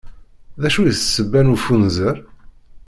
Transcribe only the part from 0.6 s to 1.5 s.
D acu i d ssebba